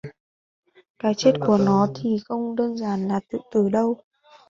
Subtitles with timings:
[0.99, 3.97] Cái chết của nó thì không đơn giản là tự tử đâu